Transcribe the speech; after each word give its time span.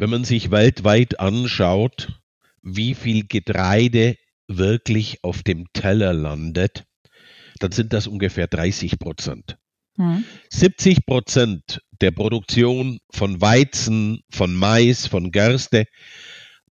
wenn 0.00 0.08
man 0.08 0.24
sich 0.24 0.50
weltweit 0.50 1.20
anschaut, 1.20 2.08
wie 2.62 2.94
viel 2.94 3.26
Getreide 3.26 4.16
wirklich 4.48 5.22
auf 5.22 5.42
dem 5.42 5.66
Teller 5.74 6.14
landet, 6.14 6.84
dann 7.58 7.70
sind 7.70 7.92
das 7.92 8.06
ungefähr 8.06 8.46
30 8.46 8.98
Prozent. 8.98 9.58
Mhm. 9.96 10.24
70 10.48 11.04
Prozent 11.04 11.82
der 12.00 12.12
Produktion 12.12 13.00
von 13.10 13.42
Weizen, 13.42 14.22
von 14.30 14.54
Mais, 14.54 15.06
von 15.06 15.32
Gerste 15.32 15.84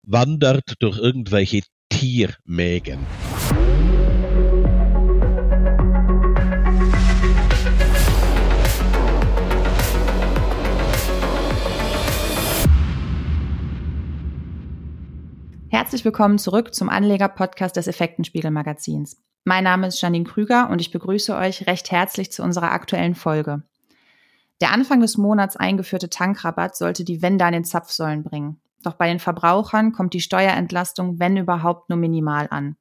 wandert 0.03 0.75
durch 0.79 0.99
irgendwelche 0.99 1.61
Tiermägen. 1.89 2.99
Herzlich 15.85 16.03
willkommen 16.03 16.39
zurück 16.39 16.73
zum 16.73 16.89
Anleger-Podcast 16.89 17.75
des 17.75 17.85
Effektenspiegel-Magazins. 17.85 19.21
Mein 19.43 19.65
Name 19.65 19.85
ist 19.85 20.01
Janine 20.01 20.25
Krüger 20.25 20.71
und 20.71 20.81
ich 20.81 20.89
begrüße 20.89 21.35
euch 21.35 21.67
recht 21.67 21.91
herzlich 21.91 22.31
zu 22.31 22.41
unserer 22.41 22.71
aktuellen 22.71 23.13
Folge. 23.13 23.61
Der 24.61 24.71
Anfang 24.71 24.99
des 24.99 25.15
Monats 25.15 25.55
eingeführte 25.55 26.09
Tankrabatt 26.09 26.75
sollte 26.75 27.03
die 27.03 27.21
Wende 27.21 27.45
an 27.45 27.53
den 27.53 27.65
Zapfsäulen 27.65 28.23
bringen. 28.23 28.59
Doch 28.81 28.95
bei 28.95 29.07
den 29.07 29.19
Verbrauchern 29.19 29.91
kommt 29.91 30.15
die 30.15 30.21
Steuerentlastung, 30.21 31.19
wenn 31.19 31.37
überhaupt, 31.37 31.91
nur 31.91 31.99
minimal 31.99 32.47
an. 32.49 32.77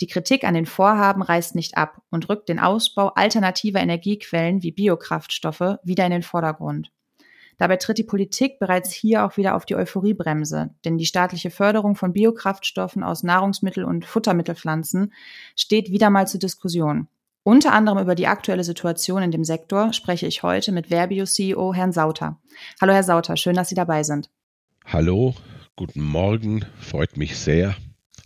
Die 0.00 0.06
Kritik 0.06 0.44
an 0.44 0.54
den 0.54 0.64
Vorhaben 0.64 1.20
reißt 1.20 1.54
nicht 1.54 1.76
ab 1.76 2.00
und 2.08 2.30
rückt 2.30 2.48
den 2.48 2.58
Ausbau 2.58 3.08
alternativer 3.08 3.80
Energiequellen 3.80 4.62
wie 4.62 4.72
Biokraftstoffe 4.72 5.76
wieder 5.84 6.06
in 6.06 6.12
den 6.12 6.22
Vordergrund. 6.22 6.90
Dabei 7.60 7.76
tritt 7.76 7.98
die 7.98 8.04
Politik 8.04 8.58
bereits 8.58 8.90
hier 8.90 9.22
auch 9.22 9.36
wieder 9.36 9.54
auf 9.54 9.66
die 9.66 9.74
Euphoriebremse, 9.74 10.70
denn 10.86 10.96
die 10.96 11.04
staatliche 11.04 11.50
Förderung 11.50 11.94
von 11.94 12.14
Biokraftstoffen 12.14 13.02
aus 13.02 13.22
Nahrungsmittel- 13.22 13.84
und 13.84 14.06
Futtermittelpflanzen 14.06 15.12
steht 15.54 15.90
wieder 15.90 16.08
mal 16.08 16.26
zur 16.26 16.40
Diskussion. 16.40 17.08
Unter 17.42 17.74
anderem 17.74 17.98
über 17.98 18.14
die 18.14 18.28
aktuelle 18.28 18.64
Situation 18.64 19.22
in 19.22 19.30
dem 19.30 19.44
Sektor 19.44 19.92
spreche 19.92 20.26
ich 20.26 20.42
heute 20.42 20.72
mit 20.72 20.86
Verbio-CEO 20.86 21.74
Herrn 21.74 21.92
Sauter. 21.92 22.38
Hallo 22.80 22.94
Herr 22.94 23.02
Sauter, 23.02 23.36
schön, 23.36 23.56
dass 23.56 23.68
Sie 23.68 23.74
dabei 23.74 24.04
sind. 24.04 24.30
Hallo, 24.86 25.34
guten 25.76 26.00
Morgen, 26.00 26.64
freut 26.80 27.18
mich 27.18 27.38
sehr, 27.38 27.76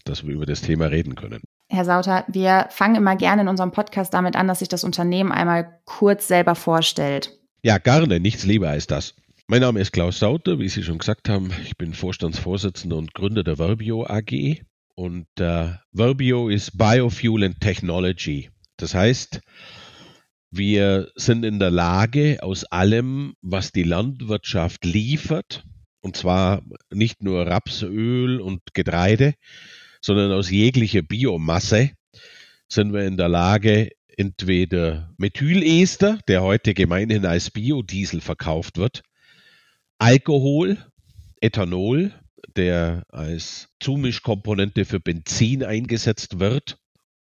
dass 0.05 0.25
wir 0.25 0.33
über 0.33 0.47
das 0.47 0.61
Thema 0.61 0.87
reden 0.87 1.17
können. 1.17 1.43
Herr 1.69 1.85
Sauter, 1.85 2.25
wir 2.29 2.69
fangen 2.71 2.95
immer 2.95 3.17
gerne 3.17 3.43
in 3.43 3.49
unserem 3.49 3.73
Podcast 3.73 4.15
damit 4.15 4.37
an, 4.37 4.47
dass 4.47 4.61
sich 4.61 4.69
das 4.69 4.85
Unternehmen 4.85 5.33
einmal 5.33 5.81
kurz 5.87 6.29
selber 6.29 6.55
vorstellt. 6.55 7.37
Ja, 7.65 7.79
gerne, 7.79 8.21
nichts 8.21 8.45
lieber 8.45 8.69
als 8.69 8.87
das. 8.87 9.17
Mein 9.47 9.61
Name 9.61 9.79
ist 9.79 9.93
Klaus 9.93 10.21
Sauter, 10.21 10.59
wie 10.59 10.71
Sie 10.71 10.83
schon 10.83 10.97
gesagt 10.97 11.29
haben. 11.29 11.53
Ich 11.65 11.77
bin 11.77 11.93
Vorstandsvorsitzender 11.93 12.97
und 12.97 13.13
Gründer 13.13 13.45
der 13.45 13.59
Verbio 13.59 14.07
AG. 14.07 14.63
Und 14.95 15.27
äh, 15.39 15.73
Verbio 15.93 16.49
ist 16.49 16.79
Biofuel 16.79 17.45
and 17.45 17.61
Technology. 17.61 18.49
Das 18.79 18.95
heißt, 18.95 19.43
wir 20.51 21.13
sind 21.15 21.45
in 21.45 21.59
der 21.59 21.71
Lage, 21.71 22.39
aus 22.41 22.65
allem, 22.65 23.35
was 23.43 23.71
die 23.71 23.83
Landwirtschaft 23.83 24.87
liefert, 24.87 25.63
und 26.01 26.17
zwar 26.17 26.63
nicht 26.91 27.23
nur 27.23 27.47
Rapsöl 27.47 28.41
und 28.41 28.63
Getreide, 28.73 29.35
sondern 30.01 30.33
aus 30.33 30.51
jeglicher 30.51 31.03
Biomasse, 31.03 31.91
sind 32.67 32.95
wir 32.95 33.05
in 33.05 33.19
der 33.19 33.29
Lage, 33.29 33.91
entweder 34.17 35.13
Methylester, 35.19 36.19
der 36.29 36.43
heute 36.43 36.73
gemeinhin 36.73 37.27
als 37.27 37.51
Biodiesel 37.51 38.23
verkauft 38.23 38.79
wird, 38.79 39.03
Alkohol, 39.99 40.79
Ethanol, 41.41 42.13
der 42.57 43.05
als 43.09 43.69
Zumischkomponente 43.81 44.85
für 44.85 45.01
Benzin 45.01 45.63
eingesetzt 45.65 46.41
wird. 46.41 46.79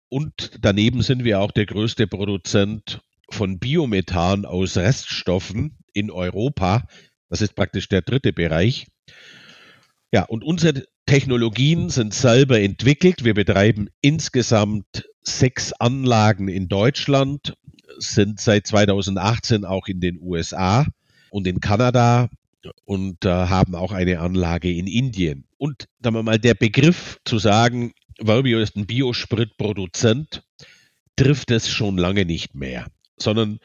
Und 0.10 0.52
daneben 0.62 1.02
sind 1.02 1.24
wir 1.24 1.40
auch 1.40 1.52
der 1.52 1.66
größte 1.66 2.08
Produzent 2.08 3.02
von 3.30 3.60
Biomethan 3.60 4.46
aus 4.46 4.78
Reststoffen 4.78 5.78
in 5.94 6.12
Europa. 6.12 6.88
Das 7.30 7.42
ist 7.42 7.56
praktisch 7.56 7.90
der 7.90 8.02
dritte 8.02 8.34
Bereich. 8.34 8.88
Ja, 10.12 10.24
und 10.24 10.44
unsere 10.44 10.84
Technologien 11.06 11.90
sind 11.90 12.14
selber 12.14 12.60
entwickelt. 12.60 13.24
Wir 13.24 13.34
betreiben 13.34 13.90
insgesamt 14.02 15.10
sechs 15.22 15.74
Anlagen 15.74 16.48
in 16.48 16.68
Deutschland, 16.68 17.56
sind 17.98 18.40
seit 18.40 18.68
2018 18.68 19.66
auch 19.66 19.88
in 19.88 20.00
den 20.00 20.20
USA 20.22 20.86
und 21.32 21.48
in 21.48 21.60
Kanada 21.60 22.30
und 22.86 23.26
äh, 23.26 23.30
haben 23.30 23.76
auch 23.76 23.92
eine 23.92 24.20
Anlage 24.20 24.72
in 24.72 24.88
Indien. 24.88 25.46
Und 25.58 25.88
sagen 26.02 26.16
wir 26.16 26.24
mal, 26.24 26.40
der 26.40 26.54
Begriff 26.54 27.20
zu 27.26 27.40
sagen, 27.40 27.94
Verbio 28.20 28.60
ist 28.60 28.76
ein 28.76 28.86
Biospritproduzent, 28.86 30.44
trifft 31.16 31.52
es 31.52 31.70
schon 31.70 31.98
lange 31.98 32.26
nicht 32.26 32.56
mehr, 32.56 32.88
sondern 33.18 33.60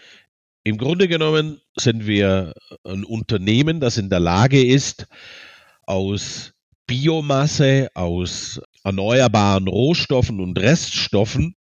im 0.65 0.77
Grunde 0.77 1.09
genommen 1.09 1.61
sind 1.77 2.07
wir 2.07 2.55
ein 2.85 3.05
Unternehmen, 3.05 3.81
das 3.81 3.97
in 3.97 4.11
der 4.11 4.21
Lage 4.21 4.63
ist, 4.63 5.07
aus 5.87 6.53
Biomasse, 6.87 7.89
aus 7.95 8.61
erneuerbaren 8.85 9.69
Rohstoffen 9.69 10.41
und 10.41 10.59
Reststoffen 10.59 11.55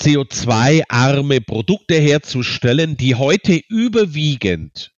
CO2-arme 0.00 1.40
Produkte 1.40 1.94
herzustellen, 1.94 2.96
die 2.96 3.14
heute 3.14 3.60
überwiegend 3.68 4.93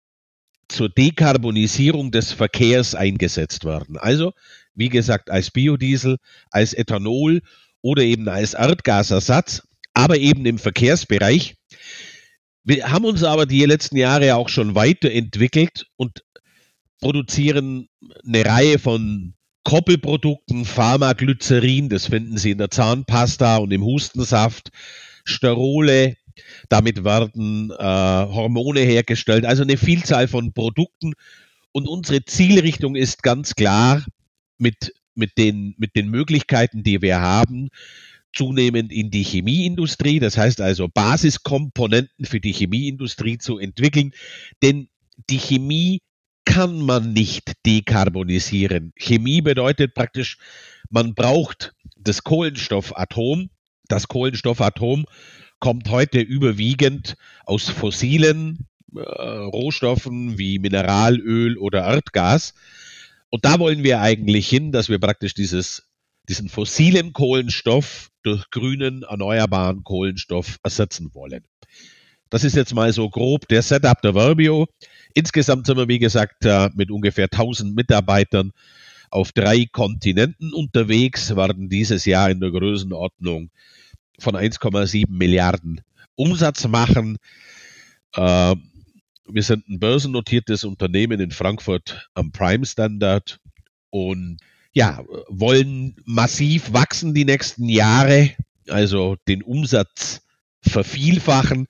zur 0.75 0.89
Dekarbonisierung 0.89 2.11
des 2.11 2.33
Verkehrs 2.33 2.95
eingesetzt 2.95 3.65
werden. 3.65 3.97
Also, 3.97 4.33
wie 4.75 4.89
gesagt, 4.89 5.31
als 5.31 5.51
Biodiesel, 5.51 6.19
als 6.51 6.75
Ethanol 6.75 7.43
oder 7.81 8.03
eben 8.03 8.29
als 8.29 8.55
Erdgasersatz, 8.55 9.63
aber 9.95 10.19
eben 10.19 10.45
im 10.47 10.59
Verkehrsbereich. 10.59 11.57
Wir 12.65 12.91
haben 12.91 13.05
uns 13.05 13.23
aber 13.23 13.47
die 13.47 13.65
letzten 13.65 13.97
Jahre 13.97 14.35
auch 14.35 14.49
schon 14.49 14.75
weiterentwickelt 14.75 15.87
und 15.97 16.25
produzieren 17.01 17.89
eine 18.27 18.45
Reihe 18.45 18.79
von 18.79 19.35
Koppelprodukten, 19.63 20.65
Pharmaglycerin, 20.65 21.89
das 21.89 22.07
finden 22.07 22.37
Sie 22.37 22.51
in 22.51 22.59
der 22.59 22.71
Zahnpasta 22.71 23.59
und 23.59 23.73
im 23.73 23.83
Hustensaft, 23.83 24.71
Sterole, 25.25 26.17
damit 26.69 27.05
werden 27.05 27.71
äh, 27.71 27.77
Hormone 27.83 28.81
hergestellt, 28.81 29.45
also 29.45 29.63
eine 29.63 29.77
Vielzahl 29.77 30.29
von 30.29 30.53
Produkten. 30.53 31.13
Und 31.73 31.89
unsere 31.89 32.25
Zielrichtung 32.25 32.95
ist 32.95 33.23
ganz 33.23 33.55
klar 33.55 34.05
mit, 34.59 34.95
mit, 35.15 35.37
den, 35.39 35.75
mit 35.79 35.97
den 35.97 36.09
Möglichkeiten, 36.09 36.83
die 36.83 37.03
wir 37.03 37.21
haben, 37.21 37.69
zunehmend 38.35 38.93
in 38.93 39.11
die 39.11 39.23
Chemieindustrie, 39.23 40.19
das 40.19 40.37
heißt 40.37 40.61
also 40.61 40.89
Basiskomponenten 40.89 42.25
für 42.25 42.41
die 42.41 42.53
Chemieindustrie 42.53 43.39
zu 43.39 43.59
entwickeln. 43.59 44.13
Denn 44.63 44.89
die 45.31 45.39
Chemie 45.39 46.01
kann 46.45 46.81
man 46.81 47.13
nicht 47.13 47.53
dekarbonisieren. 47.65 48.93
Chemie 48.97 49.41
bedeutet 49.41 49.95
praktisch, 49.95 50.39
man 50.91 51.15
braucht 51.15 51.75
das 51.97 52.23
Kohlenstoffatom. 52.23 53.51
Das 53.89 54.09
Kohlenstoffatom 54.09 55.05
kommt 55.65 55.89
heute 55.89 56.21
überwiegend 56.21 57.17
aus 57.47 57.71
fossilen 57.71 58.67
äh, 58.95 59.01
Rohstoffen 59.01 60.37
wie 60.37 60.59
Mineralöl 60.59 61.57
oder 61.57 61.87
Erdgas. 61.87 62.53
Und 63.31 63.47
da 63.47 63.59
wollen 63.59 63.83
wir 63.83 64.03
eigentlich 64.03 64.47
hin, 64.47 64.73
dass 64.73 64.91
wir 64.91 64.99
praktisch 64.99 65.33
dieses, 65.33 65.89
diesen 66.29 66.51
fossilen 66.51 67.15
Kohlenstoff 67.15 68.11
durch 68.23 68.51
grünen, 68.51 69.05
erneuerbaren 69.05 69.85
Kohlenstoff 69.85 70.59
ersetzen 70.63 71.15
wollen. 71.15 71.45
Das 72.29 72.45
ist 72.45 72.57
jetzt 72.57 72.75
mal 72.75 72.93
so 72.93 73.09
grob 73.09 73.49
der 73.49 73.63
Setup 73.63 74.03
der 74.03 74.13
Verbio. 74.13 74.67
Insgesamt 75.15 75.67
sind 75.67 75.79
wir, 75.79 75.89
wie 75.89 75.99
gesagt, 75.99 76.45
äh, 76.45 76.69
mit 76.75 76.91
ungefähr 76.91 77.29
1000 77.33 77.75
Mitarbeitern 77.75 78.53
auf 79.09 79.33
drei 79.33 79.65
Kontinenten 79.65 80.53
unterwegs, 80.53 81.35
werden 81.35 81.71
dieses 81.71 82.05
Jahr 82.05 82.29
in 82.29 82.41
der 82.41 82.51
Größenordnung 82.51 83.49
von 84.19 84.37
1,7 84.37 85.05
Milliarden 85.09 85.81
Umsatz 86.17 86.67
machen. 86.67 87.19
Äh, 88.15 88.55
wir 89.27 89.43
sind 89.43 89.69
ein 89.69 89.79
börsennotiertes 89.79 90.65
Unternehmen 90.65 91.21
in 91.21 91.31
Frankfurt 91.31 92.09
am 92.15 92.31
Prime 92.31 92.67
Standard 92.67 93.41
und 93.91 94.39
ja, 94.73 95.03
wollen 95.29 95.97
massiv 96.05 96.73
wachsen 96.73 97.15
die 97.15 97.25
nächsten 97.25 97.69
Jahre, 97.69 98.31
also 98.69 99.17
den 99.29 99.43
Umsatz 99.43 100.23
vervielfachen. 100.61 101.69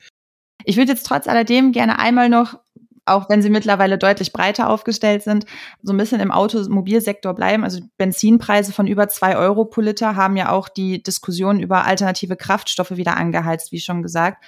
Ich 0.64 0.76
würde 0.76 0.92
jetzt 0.92 1.06
trotz 1.06 1.28
alledem 1.28 1.72
gerne 1.72 1.98
einmal 1.98 2.28
noch 2.28 2.58
auch 3.06 3.28
wenn 3.28 3.42
sie 3.42 3.50
mittlerweile 3.50 3.98
deutlich 3.98 4.32
breiter 4.32 4.70
aufgestellt 4.70 5.22
sind, 5.22 5.46
so 5.82 5.92
ein 5.92 5.96
bisschen 5.98 6.20
im 6.20 6.30
Automobilsektor 6.30 7.34
bleiben. 7.34 7.64
Also 7.64 7.80
Benzinpreise 7.98 8.72
von 8.72 8.86
über 8.86 9.08
zwei 9.08 9.36
Euro 9.36 9.64
pro 9.64 9.80
Liter 9.80 10.16
haben 10.16 10.36
ja 10.36 10.50
auch 10.50 10.68
die 10.68 11.02
Diskussion 11.02 11.60
über 11.60 11.84
alternative 11.84 12.36
Kraftstoffe 12.36 12.96
wieder 12.96 13.16
angeheizt, 13.16 13.72
wie 13.72 13.80
schon 13.80 14.02
gesagt. 14.02 14.44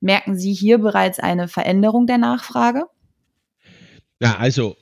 Merken 0.00 0.36
Sie 0.36 0.52
hier 0.52 0.78
bereits 0.78 1.18
eine 1.18 1.48
Veränderung 1.48 2.06
der 2.06 2.18
Nachfrage? 2.18 2.84
Ja, 4.20 4.36
also 4.36 4.76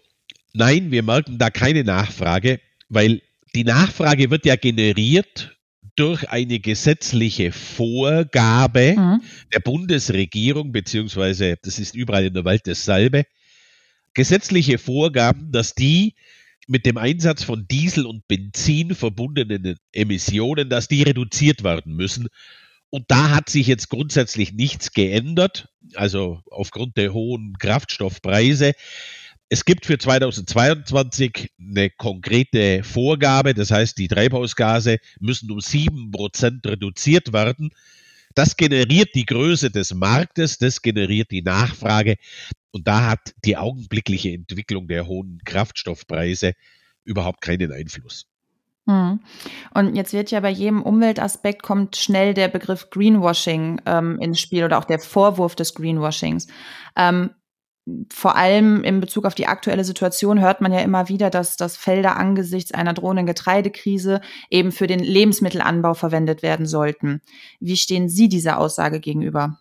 Nein, 0.55 0.93
wir 0.93 1.03
merken 1.03 1.37
da 1.37 1.50
keine 1.50 1.82
Nachfrage, 1.82 2.61
weil 2.88 3.20
die 3.56 3.65
Nachfrage 3.65 4.31
wird 4.31 4.47
ja 4.47 4.55
generiert 4.55 5.56
durch 5.96 6.29
eine 6.29 6.58
gesetzliche 6.61 7.52
Vorgabe 7.52 8.94
mhm. 8.96 9.23
der 9.52 9.61
Bundesregierung, 9.61 10.73
beziehungsweise 10.73 11.56
das 11.62 11.79
ist 11.79 11.94
überall 11.94 12.26
in 12.26 12.35
der 12.35 12.44
Welt 12.44 12.67
dasselbe, 12.67 13.25
gesetzliche 14.12 14.79
Vorgaben, 14.79 15.52
dass 15.52 15.75
die 15.75 16.14
mit 16.67 16.87
dem 16.87 16.96
Einsatz 16.96 17.43
von 17.43 17.67
Diesel 17.69 18.06
und 18.06 18.26
Benzin 18.26 18.94
verbundenen 18.94 19.76
Emissionen, 19.93 20.69
dass 20.70 20.88
die 20.88 21.02
reduziert 21.02 21.62
werden 21.62 21.94
müssen. 21.94 22.29
Und 22.91 23.11
da 23.11 23.31
hat 23.31 23.50
sich 23.50 23.67
jetzt 23.67 23.91
grundsätzlich 23.91 24.52
nichts 24.52 24.93
geändert, 24.93 25.69
also 25.94 26.41
aufgrund 26.50 26.96
der 26.96 27.12
hohen 27.12 27.55
Kraftstoffpreise. 27.58 28.73
Es 29.55 29.65
gibt 29.65 29.87
für 29.87 29.99
2022 29.99 31.53
eine 31.61 31.89
konkrete 31.89 32.83
Vorgabe, 32.83 33.55
das 33.55 33.71
heißt, 33.71 33.97
die 33.99 34.09
Treibhausgase 34.09 34.99
müssen 35.21 35.49
um 35.53 35.61
sieben 35.61 36.11
Prozent 36.11 36.67
reduziert 36.67 37.33
werden. 37.33 37.71
Das 38.35 38.56
generiert 38.56 39.15
die 39.15 39.25
Größe 39.25 39.71
des 39.71 39.95
Marktes, 39.95 40.59
das 40.59 40.83
generiert 40.83 41.31
die 41.31 41.43
Nachfrage. 41.43 42.17
Und 42.73 42.89
da 42.89 43.11
hat 43.11 43.33
die 43.45 43.56
augenblickliche 43.56 44.33
Entwicklung 44.33 44.89
der 44.89 45.06
hohen 45.06 45.41
Kraftstoffpreise 45.45 46.55
überhaupt 47.05 47.41
keinen 47.41 47.71
Einfluss. 47.71 48.27
Hm. 48.89 49.21
Und 49.73 49.95
jetzt 49.95 50.12
wird 50.12 50.33
ja 50.33 50.41
bei 50.41 50.51
jedem 50.51 50.83
Umweltaspekt 50.83 51.62
kommt 51.62 51.95
schnell 51.95 52.35
der 52.35 52.49
Begriff 52.49 52.91
Greenwashing 52.91 53.81
ähm, 53.87 54.19
ins 54.19 54.41
Spiel 54.41 54.65
oder 54.65 54.79
auch 54.79 54.85
der 54.85 54.99
Vorwurf 54.99 55.55
des 55.55 55.75
Greenwashings. 55.75 56.49
Ähm, 56.97 57.31
vor 58.11 58.37
allem 58.37 58.83
in 58.83 59.01
Bezug 59.01 59.27
auf 59.27 59.35
die 59.35 59.47
aktuelle 59.47 59.85
Situation 59.85 60.41
hört 60.41 60.61
man 60.63 60.73
ja 60.73 60.81
immer 60.81 61.09
wieder, 61.09 61.29
dass, 61.29 61.57
dass 61.57 61.77
Felder 61.77 62.17
angesichts 62.17 62.73
einer 62.73 62.95
drohenden 62.95 63.27
Getreidekrise 63.27 64.23
eben 64.51 64.73
für 64.73 64.87
den 64.87 65.01
Lebensmittelanbau 65.01 65.93
verwendet 65.93 66.43
werden 66.43 66.67
sollten. 66.67 67.21
Wie 67.61 67.77
stehen 67.77 68.09
Sie 68.09 68.29
dieser 68.29 68.59
Aussage 68.59 69.01
gegenüber? 69.01 69.59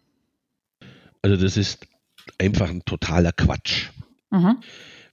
Also 1.21 1.35
das 1.35 1.57
ist 1.57 1.85
einfach 2.37 2.69
ein 2.69 2.85
totaler 2.85 3.33
Quatsch. 3.33 3.89
Mhm. 4.29 4.57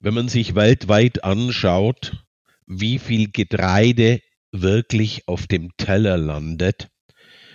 Wenn 0.00 0.14
man 0.14 0.28
sich 0.28 0.54
weltweit 0.54 1.24
anschaut, 1.24 2.24
wie 2.66 2.98
viel 2.98 3.30
Getreide 3.30 4.20
wirklich 4.52 5.26
auf 5.26 5.46
dem 5.46 5.76
Teller 5.76 6.16
landet, 6.16 6.88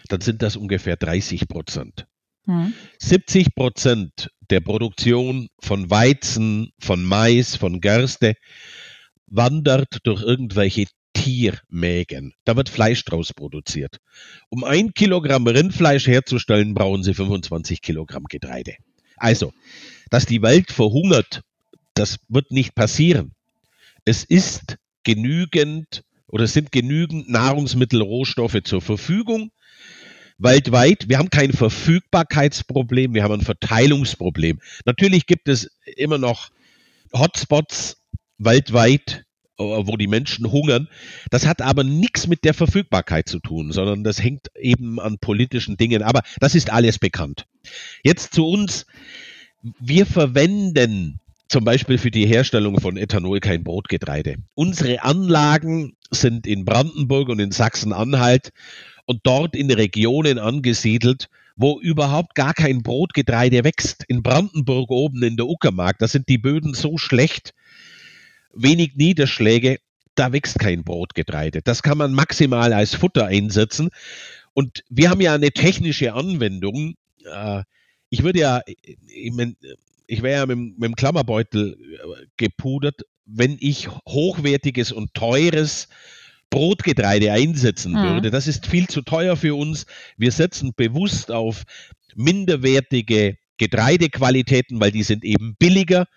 dann 0.09 0.21
sind 0.21 0.41
das 0.41 0.57
ungefähr 0.57 0.97
30 0.97 1.47
Prozent. 1.47 2.07
70 2.99 3.45
hm. 3.45 3.51
Prozent 3.55 4.29
der 4.49 4.59
Produktion 4.59 5.49
von 5.59 5.89
Weizen, 5.89 6.71
von 6.79 7.03
Mais, 7.03 7.55
von 7.55 7.81
Gerste 7.81 8.35
wandert 9.27 9.99
durch 10.03 10.21
irgendwelche 10.21 10.85
Tiermägen. 11.13 12.33
Da 12.43 12.55
wird 12.55 12.69
Fleisch 12.69 13.03
draus 13.05 13.33
produziert. 13.33 13.97
Um 14.49 14.63
ein 14.63 14.93
Kilogramm 14.93 15.47
Rindfleisch 15.47 16.07
herzustellen, 16.07 16.73
brauchen 16.73 17.03
sie 17.03 17.13
25 17.13 17.81
Kilogramm 17.81 18.25
Getreide. 18.25 18.75
Also, 19.17 19.53
dass 20.09 20.25
die 20.25 20.41
Welt 20.41 20.71
verhungert, 20.71 21.41
das 21.93 22.17
wird 22.27 22.51
nicht 22.51 22.75
passieren. 22.75 23.33
Es 24.03 24.23
ist 24.23 24.77
genügend 25.03 26.03
oder 26.27 26.47
sind 26.47 26.71
genügend 26.71 27.29
Nahrungsmittelrohstoffe 27.29 28.61
zur 28.63 28.81
Verfügung 28.81 29.51
weltweit. 30.37 31.07
Wir 31.07 31.17
haben 31.17 31.29
kein 31.29 31.53
Verfügbarkeitsproblem, 31.53 33.13
wir 33.13 33.23
haben 33.23 33.35
ein 33.35 33.41
Verteilungsproblem. 33.41 34.59
Natürlich 34.85 35.25
gibt 35.27 35.47
es 35.47 35.69
immer 35.95 36.17
noch 36.17 36.49
Hotspots 37.13 37.97
weltweit, 38.37 39.25
äh, 39.57 39.63
wo 39.63 39.95
die 39.97 40.07
Menschen 40.07 40.51
hungern. 40.51 40.89
Das 41.29 41.45
hat 41.45 41.61
aber 41.61 41.83
nichts 41.83 42.27
mit 42.27 42.43
der 42.43 42.53
Verfügbarkeit 42.53 43.29
zu 43.29 43.39
tun, 43.39 43.71
sondern 43.71 44.03
das 44.03 44.21
hängt 44.21 44.47
eben 44.59 44.99
an 44.99 45.17
politischen 45.19 45.77
Dingen. 45.77 46.03
Aber 46.03 46.21
das 46.39 46.55
ist 46.55 46.71
alles 46.71 46.99
bekannt. 46.99 47.45
Jetzt 48.03 48.33
zu 48.33 48.47
uns. 48.47 48.85
Wir 49.79 50.05
verwenden 50.05 51.19
zum 51.47 51.63
Beispiel 51.63 51.97
für 51.97 52.11
die 52.11 52.25
Herstellung 52.25 52.79
von 52.79 52.97
Ethanol 52.97 53.39
kein 53.39 53.63
Brotgetreide. 53.63 54.37
Unsere 54.55 55.03
Anlagen 55.03 55.95
sind 56.11 56.45
in 56.45 56.65
Brandenburg 56.65 57.29
und 57.29 57.39
in 57.39 57.51
Sachsen-Anhalt 57.51 58.51
und 59.05 59.21
dort 59.23 59.55
in 59.55 59.71
Regionen 59.71 60.39
angesiedelt, 60.39 61.29
wo 61.55 61.79
überhaupt 61.79 62.35
gar 62.35 62.53
kein 62.53 62.83
Brotgetreide 62.83 63.63
wächst. 63.63 64.03
In 64.07 64.23
Brandenburg 64.23 64.91
oben 64.91 65.23
in 65.23 65.37
der 65.37 65.47
Uckermark, 65.47 65.99
da 65.99 66.07
sind 66.07 66.27
die 66.27 66.37
Böden 66.37 66.73
so 66.73 66.97
schlecht, 66.97 67.53
wenig 68.53 68.95
Niederschläge, 68.95 69.79
da 70.15 70.31
wächst 70.31 70.59
kein 70.59 70.83
Brotgetreide. 70.83 71.61
Das 71.61 71.83
kann 71.83 71.97
man 71.97 72.13
maximal 72.13 72.73
als 72.73 72.95
Futter 72.95 73.25
einsetzen. 73.27 73.89
Und 74.53 74.83
wir 74.89 75.09
haben 75.09 75.21
ja 75.21 75.33
eine 75.33 75.51
technische 75.51 76.13
Anwendung. 76.13 76.95
Äh, 77.25 77.63
ich 78.09 78.23
würde 78.23 78.39
ja, 78.39 78.61
ich 78.67 80.21
wäre 80.21 80.39
ja 80.39 80.45
mit, 80.45 80.57
mit 80.57 80.83
dem 80.83 80.95
Klammerbeutel 80.95 81.73
äh, 81.73 82.25
gepudert, 82.37 83.01
wenn 83.25 83.57
ich 83.59 83.89
hochwertiges 84.07 84.91
und 84.91 85.13
teures 85.13 85.89
Brotgetreide 86.55 87.33
einsetzen 87.33 87.91
mhm. 87.91 88.03
würde. 88.03 88.31
Das 88.31 88.47
ist 88.47 88.65
viel 88.65 88.87
zu 88.87 89.01
teuer 89.01 89.35
für 89.35 89.55
uns. 89.55 89.85
Wir 90.15 90.31
setzen 90.31 90.73
bewusst 90.73 91.29
auf 91.29 91.63
minderwertige 92.15 93.37
Getreidequalitäten, 93.57 94.79
weil 94.79 94.91
die 94.91 95.03
sind 95.03 95.25
eben 95.25 95.57
billiger 95.59 96.07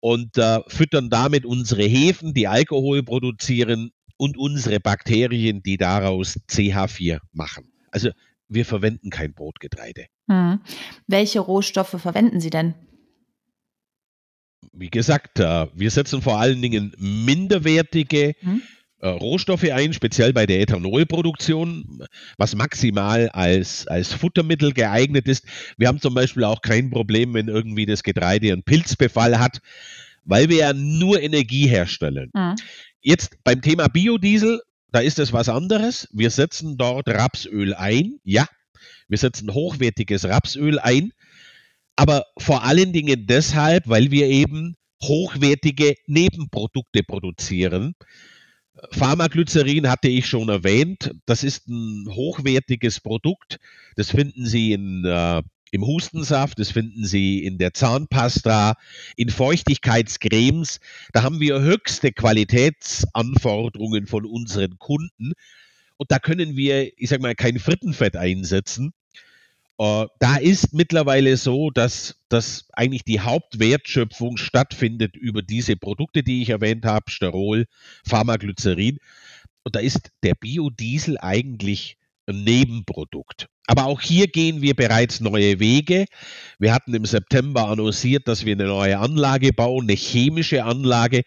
und 0.00 0.36
äh, 0.36 0.58
füttern 0.66 1.10
damit 1.10 1.46
unsere 1.46 1.84
Hefen, 1.84 2.34
die 2.34 2.48
Alkohol 2.48 3.04
produzieren 3.04 3.92
und 4.16 4.36
unsere 4.36 4.80
Bakterien, 4.80 5.62
die 5.62 5.76
daraus 5.76 6.40
CH4 6.50 7.20
machen. 7.32 7.72
Also 7.92 8.10
wir 8.48 8.64
verwenden 8.64 9.10
kein 9.10 9.32
Brotgetreide. 9.32 10.06
Mhm. 10.26 10.60
Welche 11.06 11.38
Rohstoffe 11.38 12.00
verwenden 12.00 12.40
Sie 12.40 12.50
denn? 12.50 12.74
Wie 14.72 14.90
gesagt, 14.90 15.38
äh, 15.38 15.68
wir 15.72 15.90
setzen 15.92 16.20
vor 16.20 16.40
allen 16.40 16.60
Dingen 16.60 16.92
minderwertige 16.98 18.34
mhm. 18.40 18.62
Äh, 19.02 19.08
Rohstoffe 19.08 19.64
ein, 19.64 19.92
speziell 19.92 20.32
bei 20.32 20.46
der 20.46 20.60
Ethanolproduktion, 20.60 22.06
was 22.38 22.54
maximal 22.54 23.28
als, 23.30 23.88
als 23.88 24.12
Futtermittel 24.12 24.72
geeignet 24.72 25.26
ist. 25.26 25.44
Wir 25.76 25.88
haben 25.88 26.00
zum 26.00 26.14
Beispiel 26.14 26.44
auch 26.44 26.62
kein 26.62 26.88
Problem, 26.90 27.34
wenn 27.34 27.48
irgendwie 27.48 27.84
das 27.84 28.04
Getreide 28.04 28.52
einen 28.52 28.62
Pilzbefall 28.62 29.40
hat, 29.40 29.60
weil 30.24 30.48
wir 30.48 30.58
ja 30.58 30.72
nur 30.72 31.20
Energie 31.20 31.66
herstellen. 31.66 32.30
Mhm. 32.32 32.54
Jetzt 33.00 33.42
beim 33.42 33.60
Thema 33.60 33.88
Biodiesel, 33.88 34.60
da 34.92 35.00
ist 35.00 35.18
es 35.18 35.32
was 35.32 35.48
anderes. 35.48 36.08
Wir 36.12 36.30
setzen 36.30 36.76
dort 36.76 37.08
Rapsöl 37.08 37.74
ein, 37.74 38.20
ja. 38.22 38.46
Wir 39.08 39.18
setzen 39.18 39.52
hochwertiges 39.52 40.26
Rapsöl 40.26 40.78
ein, 40.78 41.10
aber 41.96 42.26
vor 42.38 42.62
allen 42.62 42.92
Dingen 42.92 43.26
deshalb, 43.26 43.88
weil 43.88 44.12
wir 44.12 44.28
eben 44.28 44.76
hochwertige 45.02 45.96
Nebenprodukte 46.06 47.02
produzieren. 47.02 47.96
Pharmaglycerin 48.90 49.88
hatte 49.88 50.08
ich 50.08 50.26
schon 50.26 50.48
erwähnt. 50.48 51.14
Das 51.26 51.44
ist 51.44 51.68
ein 51.68 52.06
hochwertiges 52.08 53.00
Produkt. 53.00 53.58
Das 53.96 54.10
finden 54.10 54.46
Sie 54.46 54.72
in, 54.72 55.04
äh, 55.04 55.42
im 55.72 55.86
Hustensaft, 55.86 56.58
das 56.58 56.70
finden 56.70 57.04
Sie 57.04 57.44
in 57.44 57.58
der 57.58 57.74
Zahnpasta, 57.74 58.76
in 59.16 59.30
Feuchtigkeitscremes. 59.30 60.80
Da 61.12 61.22
haben 61.22 61.40
wir 61.40 61.60
höchste 61.60 62.12
Qualitätsanforderungen 62.12 64.06
von 64.06 64.26
unseren 64.26 64.78
Kunden. 64.78 65.32
Und 65.96 66.10
da 66.10 66.18
können 66.18 66.56
wir, 66.56 66.92
ich 66.98 67.08
sage 67.08 67.22
mal, 67.22 67.34
kein 67.34 67.58
Frittenfett 67.58 68.16
einsetzen. 68.16 68.92
Äh, 69.78 70.06
da 70.18 70.36
ist 70.36 70.72
mittlerweile 70.72 71.36
so, 71.36 71.70
dass, 71.70 72.16
dass 72.28 72.66
eigentlich 72.72 73.04
die 73.04 73.20
Hauptwertschöpfung 73.20 74.36
stattfindet 74.36 75.16
über 75.16 75.42
diese 75.42 75.76
Produkte, 75.76 76.22
die 76.22 76.42
ich 76.42 76.50
erwähnt 76.50 76.84
habe, 76.84 77.10
Sterol, 77.10 77.66
Pharmaglycerin. 78.06 78.98
Und 79.64 79.76
da 79.76 79.80
ist 79.80 80.10
der 80.22 80.34
Biodiesel 80.34 81.18
eigentlich 81.18 81.96
ein 82.26 82.44
Nebenprodukt. 82.44 83.48
Aber 83.66 83.86
auch 83.86 84.00
hier 84.00 84.26
gehen 84.26 84.60
wir 84.60 84.74
bereits 84.74 85.20
neue 85.20 85.60
Wege. 85.60 86.06
Wir 86.58 86.74
hatten 86.74 86.94
im 86.94 87.04
September 87.04 87.68
annonciert, 87.68 88.26
dass 88.26 88.44
wir 88.44 88.54
eine 88.54 88.66
neue 88.66 88.98
Anlage 88.98 89.52
bauen, 89.52 89.84
eine 89.84 89.94
chemische 89.94 90.64
Anlage. 90.64 91.22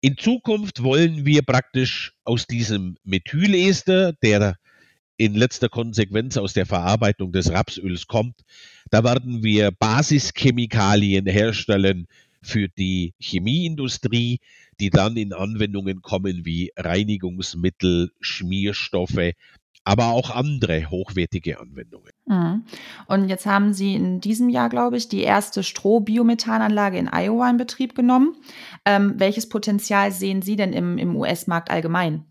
In 0.00 0.16
Zukunft 0.16 0.82
wollen 0.82 1.24
wir 1.24 1.42
praktisch 1.42 2.14
aus 2.24 2.46
diesem 2.46 2.96
Methylester, 3.04 4.12
der 4.14 4.56
in 5.16 5.34
letzter 5.34 5.68
Konsequenz 5.68 6.36
aus 6.36 6.52
der 6.52 6.66
Verarbeitung 6.66 7.32
des 7.32 7.52
Rapsöls 7.52 8.06
kommt. 8.06 8.40
Da 8.90 9.04
werden 9.04 9.42
wir 9.42 9.70
Basischemikalien 9.70 11.26
herstellen 11.26 12.06
für 12.42 12.68
die 12.68 13.14
Chemieindustrie, 13.18 14.40
die 14.80 14.90
dann 14.90 15.16
in 15.16 15.32
Anwendungen 15.32 16.02
kommen 16.02 16.44
wie 16.44 16.72
Reinigungsmittel, 16.76 18.10
Schmierstoffe 18.20 19.34
aber 19.84 20.08
auch 20.08 20.30
andere 20.30 20.90
hochwertige 20.90 21.60
Anwendungen. 21.60 22.10
Mhm. 22.26 22.64
Und 23.06 23.28
jetzt 23.28 23.44
haben 23.44 23.74
Sie 23.74 23.94
in 23.94 24.20
diesem 24.20 24.48
Jahr, 24.48 24.70
glaube 24.70 24.96
ich, 24.96 25.08
die 25.08 25.20
erste 25.20 25.62
Strohbiomethananlage 25.62 26.98
in 26.98 27.08
Iowa 27.12 27.50
in 27.50 27.58
Betrieb 27.58 27.94
genommen. 27.94 28.34
Ähm, 28.86 29.14
welches 29.18 29.48
Potenzial 29.48 30.10
sehen 30.10 30.40
Sie 30.40 30.56
denn 30.56 30.72
im, 30.72 30.96
im 30.96 31.14
US-Markt 31.14 31.70
allgemein? 31.70 32.24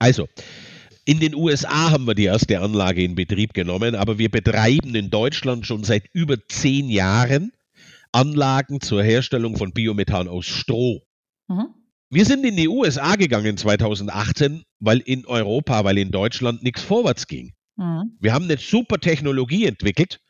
Also, 0.00 0.28
in 1.08 1.20
den 1.20 1.34
USA 1.34 1.90
haben 1.90 2.06
wir 2.06 2.14
die 2.14 2.26
erste 2.26 2.60
Anlage 2.60 3.02
in 3.02 3.14
Betrieb 3.14 3.54
genommen, 3.54 3.94
aber 3.94 4.18
wir 4.18 4.30
betreiben 4.30 4.94
in 4.94 5.08
Deutschland 5.08 5.66
schon 5.66 5.82
seit 5.82 6.04
über 6.12 6.36
zehn 6.48 6.90
Jahren 6.90 7.50
Anlagen 8.12 8.82
zur 8.82 9.02
Herstellung 9.02 9.56
von 9.56 9.72
Biomethan 9.72 10.28
aus 10.28 10.44
Stroh. 10.44 11.00
Mhm. 11.48 11.68
Wir 12.10 12.26
sind 12.26 12.44
in 12.44 12.56
die 12.56 12.68
USA 12.68 13.16
gegangen 13.16 13.56
2018, 13.56 14.64
weil 14.80 14.98
in 14.98 15.24
Europa, 15.24 15.82
weil 15.82 15.96
in 15.96 16.10
Deutschland 16.10 16.62
nichts 16.62 16.82
vorwärts 16.82 17.26
ging. 17.26 17.54
Mhm. 17.76 18.12
Wir 18.20 18.34
haben 18.34 18.44
eine 18.44 18.58
super 18.58 18.98
Technologie 18.98 19.64
entwickelt, 19.64 20.20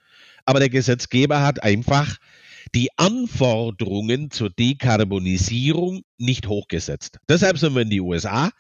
aber 0.45 0.61
der 0.61 0.71
Gesetzgeber 0.71 1.43
hat 1.43 1.61
einfach 1.61 2.19
die 2.77 2.91
Anforderungen 2.97 4.31
zur 4.31 4.51
Dekarbonisierung 4.51 6.03
nicht 6.19 6.47
hochgesetzt. 6.47 7.19
Deshalb 7.29 7.59
sind 7.59 7.75
wir 7.75 7.83
in 7.83 7.91
die 7.91 8.01
USA. 8.01 8.53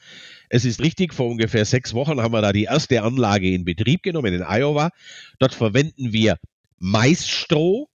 Es 0.48 0.64
ist 0.64 0.80
richtig, 0.80 1.14
vor 1.14 1.28
ungefähr 1.28 1.64
sechs 1.64 1.94
Wochen 1.94 2.20
haben 2.20 2.32
wir 2.32 2.40
da 2.40 2.52
die 2.52 2.64
erste 2.64 3.02
Anlage 3.02 3.52
in 3.52 3.64
Betrieb 3.64 4.02
genommen 4.02 4.32
in 4.32 4.42
Iowa. 4.42 4.90
Dort 5.38 5.54
verwenden 5.54 6.12
wir 6.12 6.38
Maisstroh. 6.78 7.88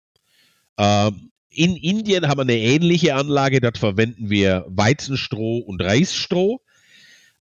Ähm, 0.78 1.32
in 1.50 1.76
Indien 1.76 2.28
haben 2.28 2.38
wir 2.38 2.42
eine 2.44 2.58
ähnliche 2.58 3.16
Anlage. 3.16 3.62
Dort 3.62 3.78
verwenden 3.78 4.30
wir 4.30 4.66
Weizenstroh 4.68 5.60
und 5.60 5.82
Reisstroh. 5.82 6.60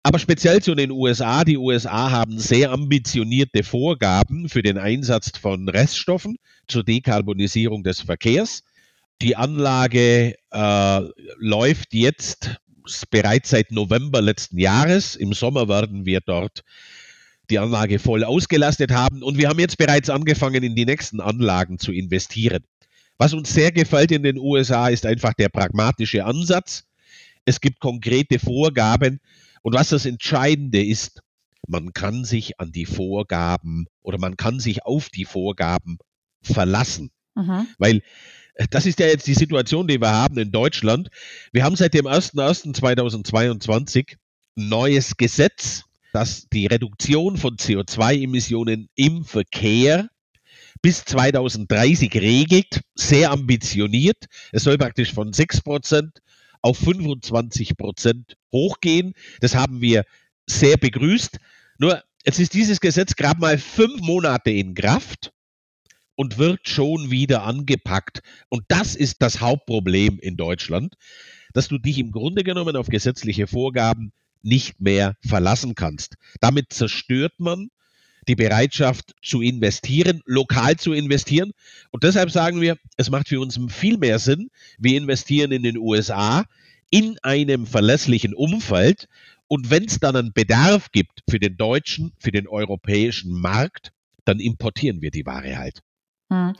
Aber 0.02 0.18
speziell 0.18 0.62
zu 0.62 0.74
den 0.74 0.90
USA. 0.90 1.44
Die 1.44 1.56
USA 1.56 2.10
haben 2.10 2.38
sehr 2.38 2.72
ambitionierte 2.72 3.62
Vorgaben 3.62 4.48
für 4.48 4.62
den 4.62 4.78
Einsatz 4.78 5.30
von 5.38 5.68
Reststoffen 5.68 6.36
zur 6.66 6.84
Dekarbonisierung 6.84 7.84
des 7.84 8.00
Verkehrs. 8.00 8.62
Die 9.20 9.36
Anlage 9.36 10.34
äh, 10.50 11.00
läuft 11.38 11.94
jetzt 11.94 12.56
bereits 13.10 13.50
seit 13.50 13.70
November 13.70 14.20
letzten 14.20 14.58
Jahres. 14.58 15.16
Im 15.16 15.32
Sommer 15.32 15.68
werden 15.68 16.04
wir 16.04 16.20
dort 16.20 16.62
die 17.50 17.58
Anlage 17.58 17.98
voll 17.98 18.24
ausgelastet 18.24 18.92
haben 18.92 19.22
und 19.22 19.36
wir 19.36 19.48
haben 19.48 19.58
jetzt 19.58 19.78
bereits 19.78 20.08
angefangen, 20.08 20.62
in 20.62 20.74
die 20.74 20.86
nächsten 20.86 21.20
Anlagen 21.20 21.78
zu 21.78 21.92
investieren. 21.92 22.64
Was 23.18 23.34
uns 23.34 23.52
sehr 23.52 23.72
gefällt 23.72 24.10
in 24.10 24.22
den 24.22 24.38
USA 24.38 24.88
ist 24.88 25.06
einfach 25.06 25.34
der 25.34 25.48
pragmatische 25.48 26.24
Ansatz. 26.24 26.84
Es 27.44 27.60
gibt 27.60 27.80
konkrete 27.80 28.38
Vorgaben 28.38 29.20
und 29.62 29.74
was 29.74 29.90
das 29.90 30.06
Entscheidende 30.06 30.84
ist, 30.84 31.20
man 31.68 31.92
kann 31.92 32.24
sich 32.24 32.58
an 32.58 32.72
die 32.72 32.86
Vorgaben 32.86 33.86
oder 34.02 34.18
man 34.18 34.36
kann 34.36 34.58
sich 34.58 34.84
auf 34.84 35.10
die 35.10 35.24
Vorgaben 35.24 35.98
verlassen. 36.42 37.10
Mhm. 37.34 37.66
Weil 37.78 38.02
das 38.70 38.86
ist 38.86 38.98
ja 38.98 39.06
jetzt 39.06 39.26
die 39.26 39.34
Situation, 39.34 39.86
die 39.88 40.00
wir 40.00 40.10
haben 40.10 40.38
in 40.38 40.50
Deutschland. 40.52 41.10
Wir 41.52 41.64
haben 41.64 41.76
seit 41.76 41.92
dem 41.94 42.06
01.01.2022 42.06 44.16
ein 44.56 44.68
neues 44.68 45.16
Gesetz, 45.16 45.84
das 46.12 46.46
die 46.52 46.66
Reduktion 46.66 47.38
von 47.38 47.56
CO2-Emissionen 47.56 48.90
im 48.94 49.24
Verkehr 49.24 50.10
bis 50.82 51.04
2030 51.04 52.14
regelt, 52.16 52.82
sehr 52.94 53.30
ambitioniert. 53.30 54.26
Es 54.50 54.64
soll 54.64 54.76
praktisch 54.76 55.14
von 55.14 55.32
6% 55.32 56.10
auf 56.60 56.78
25% 56.80 58.34
hochgehen. 58.52 59.14
Das 59.40 59.54
haben 59.54 59.80
wir 59.80 60.04
sehr 60.46 60.76
begrüßt. 60.76 61.38
Nur 61.78 62.02
jetzt 62.24 62.40
ist 62.40 62.54
dieses 62.54 62.80
Gesetz 62.80 63.14
gerade 63.14 63.40
mal 63.40 63.58
fünf 63.58 64.00
Monate 64.00 64.50
in 64.50 64.74
Kraft 64.74 65.32
und 66.22 66.38
wird 66.38 66.68
schon 66.68 67.10
wieder 67.10 67.42
angepackt. 67.42 68.22
Und 68.48 68.62
das 68.68 68.94
ist 68.94 69.22
das 69.22 69.40
Hauptproblem 69.40 70.20
in 70.20 70.36
Deutschland, 70.36 70.94
dass 71.52 71.66
du 71.66 71.78
dich 71.78 71.98
im 71.98 72.12
Grunde 72.12 72.44
genommen 72.44 72.76
auf 72.76 72.86
gesetzliche 72.86 73.48
Vorgaben 73.48 74.12
nicht 74.40 74.80
mehr 74.80 75.16
verlassen 75.26 75.74
kannst. 75.74 76.14
Damit 76.40 76.72
zerstört 76.72 77.32
man 77.38 77.70
die 78.28 78.36
Bereitschaft 78.36 79.16
zu 79.20 79.42
investieren, 79.42 80.22
lokal 80.24 80.76
zu 80.76 80.92
investieren. 80.92 81.50
Und 81.90 82.04
deshalb 82.04 82.30
sagen 82.30 82.60
wir, 82.60 82.78
es 82.96 83.10
macht 83.10 83.28
für 83.28 83.40
uns 83.40 83.58
viel 83.70 83.98
mehr 83.98 84.20
Sinn, 84.20 84.48
wir 84.78 84.96
investieren 84.96 85.50
in 85.50 85.64
den 85.64 85.76
USA 85.76 86.44
in 86.90 87.18
einem 87.24 87.66
verlässlichen 87.66 88.32
Umfeld. 88.32 89.08
Und 89.48 89.70
wenn 89.70 89.86
es 89.86 89.98
dann 89.98 90.14
einen 90.14 90.32
Bedarf 90.32 90.92
gibt 90.92 91.24
für 91.28 91.40
den 91.40 91.56
deutschen, 91.56 92.12
für 92.20 92.30
den 92.30 92.46
europäischen 92.46 93.32
Markt, 93.32 93.90
dann 94.24 94.38
importieren 94.38 95.02
wir 95.02 95.10
die 95.10 95.26
Ware 95.26 95.58
halt. 95.58 95.82
Hm. 96.32 96.54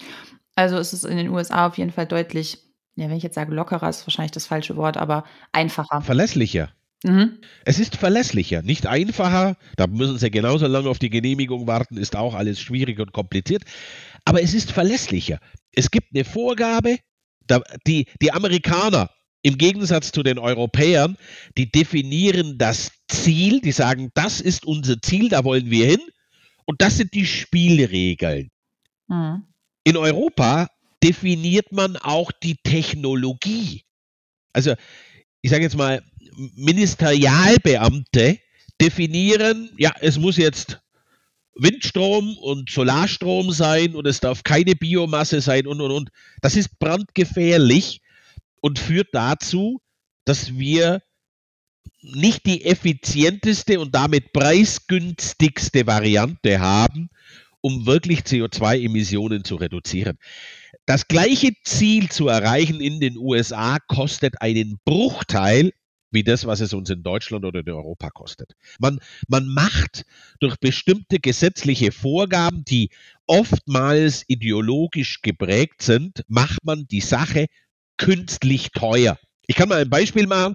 Also 0.55 0.76
ist 0.76 0.93
es 0.93 1.05
in 1.05 1.17
den 1.17 1.31
USA 1.31 1.67
auf 1.67 1.79
jeden 1.79 1.93
Fall 1.93 2.07
deutlich, 2.07 2.59
ja, 2.95 3.09
wenn 3.09 3.17
ich 3.17 3.23
jetzt 3.23 3.35
sage 3.35 3.55
lockerer, 3.55 3.88
ist 3.88 4.07
wahrscheinlich 4.07 4.33
das 4.33 4.47
falsche 4.47 4.76
Wort, 4.76 4.99
aber 4.99 5.25
einfacher. 5.50 6.02
Verlässlicher. 6.02 6.71
Mhm. 7.05 7.38
Es 7.64 7.79
ist 7.79 7.97
verlässlicher, 7.97 8.62
nicht 8.62 8.87
einfacher. 8.87 9.57
Da 9.76 9.87
müssen 9.87 10.19
Sie 10.19 10.31
genauso 10.31 10.67
lange 10.67 10.88
auf 10.88 10.99
die 10.99 11.11
Genehmigung 11.11 11.67
warten, 11.67 11.97
ist 11.97 12.14
auch 12.14 12.35
alles 12.35 12.61
schwierig 12.61 13.00
und 13.00 13.12
kompliziert. 13.12 13.64
Aber 14.25 14.43
es 14.43 14.55
ist 14.55 14.71
verlässlicher. 14.71 15.38
Es 15.73 15.91
gibt 15.91 16.14
eine 16.14 16.25
Vorgabe, 16.25 16.99
die, 17.87 18.07
die 18.21 18.33
Amerikaner 18.33 19.11
im 19.43 19.59
Gegensatz 19.59 20.12
zu 20.12 20.23
den 20.23 20.38
Europäern, 20.38 21.17
die 21.59 21.73
definieren 21.73 22.59
das 22.59 22.93
Ziel, 23.09 23.61
die 23.61 23.73
sagen, 23.73 24.11
das 24.14 24.41
ist 24.41 24.64
unser 24.64 25.00
Ziel, 25.02 25.29
da 25.31 25.43
wollen 25.45 25.71
wir 25.71 25.87
hin. 25.87 26.00
Und 26.67 26.81
das 26.81 26.99
sind 26.99 27.12
die 27.14 27.26
Spielregeln. 27.26 28.50
Mhm. 29.09 29.43
In 29.84 29.96
Europa 29.96 30.68
definiert 31.02 31.72
man 31.72 31.96
auch 31.96 32.30
die 32.30 32.56
Technologie. 32.62 33.84
Also, 34.52 34.74
ich 35.40 35.50
sage 35.50 35.64
jetzt 35.64 35.76
mal, 35.76 36.02
Ministerialbeamte 36.54 38.38
definieren, 38.80 39.70
ja, 39.76 39.92
es 40.00 40.18
muss 40.18 40.36
jetzt 40.36 40.80
Windstrom 41.54 42.36
und 42.38 42.70
Solarstrom 42.70 43.52
sein 43.52 43.94
und 43.94 44.06
es 44.06 44.20
darf 44.20 44.42
keine 44.42 44.74
Biomasse 44.74 45.40
sein 45.40 45.66
und 45.66 45.80
und 45.80 45.90
und. 45.90 46.10
Das 46.40 46.56
ist 46.56 46.78
brandgefährlich 46.78 48.00
und 48.60 48.78
führt 48.78 49.08
dazu, 49.12 49.80
dass 50.24 50.56
wir 50.56 51.02
nicht 52.00 52.46
die 52.46 52.64
effizienteste 52.64 53.78
und 53.78 53.94
damit 53.94 54.32
preisgünstigste 54.32 55.86
Variante 55.86 56.58
haben, 56.58 57.10
um 57.62 57.87
wirklich 57.87 58.21
CO2-Emissionen 58.21 59.45
zu 59.45 59.57
reduzieren. 59.57 60.19
Das 60.85 61.09
gleiche 61.09 61.52
Ziel 61.64 62.11
zu 62.11 62.28
erreichen 62.28 62.81
in 62.81 63.00
den 63.00 63.16
USA 63.16 63.78
kostet 63.88 64.42
einen 64.42 64.78
Bruchteil 64.85 65.73
wie 66.12 66.23
das, 66.23 66.47
was 66.47 66.61
es 66.61 66.75
uns 66.75 66.90
in 66.90 67.02
Deutschland 67.02 67.45
oder 67.45 67.61
in 67.61 67.71
Europa 67.71 68.11
kostet. 68.11 68.52
Man, 68.78 69.00
man 69.28 69.47
macht 69.47 70.04
durch 70.40 70.57
bestimmte 70.61 71.19
gesetzliche 71.19 71.90
Vorgaben, 71.90 72.64
die 72.64 72.90
oftmals 73.26 74.25
ideologisch 74.28 75.23
geprägt 75.23 75.83
sind, 75.83 76.23
macht 76.28 76.64
man 76.64 76.87
die 76.87 77.00
Sache 77.00 77.47
künstlich 77.97 78.71
teuer. 78.73 79.19
Ich 79.47 79.57
kann 79.57 79.69
mal 79.69 79.81
ein 79.81 79.90
Beispiel 79.90 80.26
machen. 80.26 80.54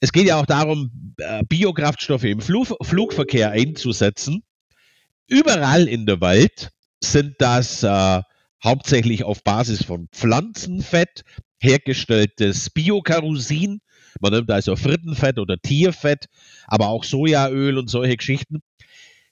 Es 0.00 0.12
geht 0.12 0.26
ja 0.26 0.38
auch 0.38 0.46
darum, 0.46 1.14
äh, 1.18 1.42
Biokraftstoffe 1.48 2.24
im 2.24 2.40
Flugverkehr 2.40 3.50
einzusetzen. 3.50 4.42
Überall 5.28 5.88
in 5.88 6.06
der 6.06 6.20
Welt 6.20 6.70
sind 7.02 7.34
das 7.38 7.82
äh, 7.82 8.22
hauptsächlich 8.62 9.24
auf 9.24 9.42
Basis 9.42 9.82
von 9.84 10.08
Pflanzenfett 10.12 11.24
hergestelltes 11.58 12.70
Biokerosin. 12.70 13.80
Man 14.20 14.32
nimmt 14.32 14.50
also 14.50 14.76
Frittenfett 14.76 15.38
oder 15.38 15.58
Tierfett, 15.58 16.26
aber 16.66 16.88
auch 16.88 17.04
Sojaöl 17.04 17.76
und 17.76 17.88
solche 17.88 18.16
Geschichten. 18.16 18.62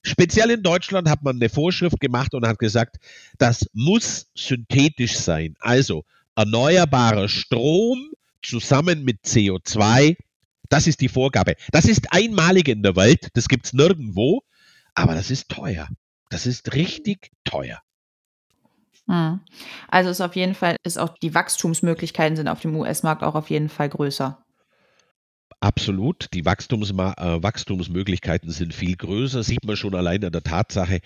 Speziell 0.03 0.51
in 0.51 0.63
Deutschland 0.63 1.09
hat 1.09 1.23
man 1.23 1.37
eine 1.37 1.49
Vorschrift 1.49 2.01
gemacht 2.01 2.35
und 2.35 2.47
hat 2.47 2.59
gesagt, 2.59 2.97
das 3.39 3.67
muss 3.73 4.27
synthetisch 4.35 5.17
sein. 5.17 5.55
Also 5.61 6.05
erneuerbarer 6.37 7.29
Strom 7.29 8.11
zusammen 8.43 9.05
mit 9.05 9.25
CO2, 9.25 10.17
das 10.69 10.87
ist 10.87 11.01
die 11.01 11.09
Vorgabe. 11.09 11.55
Das 11.71 11.87
ist 11.87 12.13
einmalig 12.13 12.69
in 12.69 12.83
der 12.83 12.97
Welt, 12.97 13.29
das 13.35 13.49
gibt 13.49 13.67
es 13.67 13.73
nirgendwo. 13.73 14.43
Aber 14.95 15.15
das 15.15 15.31
ist 15.31 15.49
teuer. 15.49 15.89
Das 16.31 16.47
ist 16.47 16.75
richtig 16.75 17.31
teuer. 17.45 17.81
Hm. 19.07 19.41
Also 19.89 20.11
ist 20.11 20.21
auf 20.21 20.37
jeden 20.37 20.55
Fall, 20.55 20.77
ist 20.85 20.99
auch 20.99 21.19
die 21.19 21.35
Wachstumsmöglichkeiten 21.35 22.37
sind 22.37 22.49
auf 22.49 22.61
dem 22.61 22.75
US-Markt 22.77 23.23
auch 23.23 23.35
auf 23.35 23.51
jeden 23.51 23.69
Fall 23.69 23.89
größer. 23.89 24.45
Absolut. 25.61 26.29
Die 26.35 26.45
Wachstums 26.45 26.91
äh, 26.91 26.95
Wachstumsmöglichkeiten 26.95 28.51
sind 28.51 28.75
viel 28.75 28.97
größer. 28.97 29.43
Sieht 29.43 29.65
man 29.65 29.77
schon 29.77 29.95
allein 29.95 30.25
an 30.25 30.33
der 30.33 30.43
Tatsache, 30.43 31.01